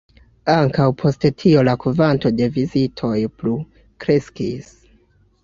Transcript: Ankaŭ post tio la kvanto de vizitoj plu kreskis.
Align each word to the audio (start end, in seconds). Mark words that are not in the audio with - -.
Ankaŭ 0.51 0.85
post 1.01 1.27
tio 1.41 1.65
la 1.69 1.75
kvanto 1.83 2.31
de 2.39 2.49
vizitoj 2.57 3.13
plu 3.43 3.55
kreskis. 4.07 4.75